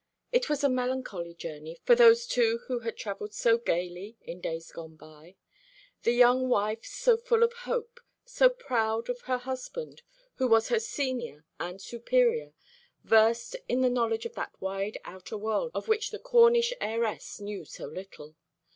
It 0.31 0.49
was 0.49 0.63
a 0.63 0.67
melancholy 0.67 1.35
journey 1.35 1.77
for 1.83 1.93
those 1.93 2.25
two 2.25 2.61
who 2.65 2.79
had 2.79 2.97
travelled 2.97 3.35
so 3.35 3.59
gaily 3.59 4.17
in 4.23 4.41
days 4.41 4.71
gone 4.71 4.95
by 4.95 5.35
the 6.01 6.11
young 6.11 6.49
wife 6.49 6.83
so 6.83 7.17
full 7.17 7.43
of 7.43 7.53
hope, 7.53 7.99
so 8.25 8.49
proud 8.49 9.09
of 9.09 9.21
her 9.25 9.37
husband, 9.37 10.01
who 10.37 10.47
was 10.47 10.69
her 10.69 10.79
senior 10.79 11.45
and 11.59 11.79
superior, 11.79 12.55
versed 13.03 13.55
in 13.69 13.81
the 13.81 13.91
knowledge 13.91 14.25
of 14.25 14.33
that 14.33 14.59
wide 14.59 14.97
outer 15.05 15.37
world 15.37 15.69
of 15.75 15.87
which 15.87 16.09
the 16.09 16.17
Cornish 16.17 16.73
heiress 16.81 17.39
knew 17.39 17.63
so 17.63 17.85
little. 17.85 18.35